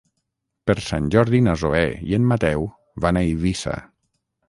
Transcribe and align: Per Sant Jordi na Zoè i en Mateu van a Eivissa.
Per 0.69 0.75
Sant 0.85 1.09
Jordi 1.17 1.43
na 1.49 1.55
Zoè 1.65 1.85
i 2.09 2.19
en 2.21 2.27
Mateu 2.33 2.69
van 3.07 3.25
a 3.25 3.27
Eivissa. 3.31 3.81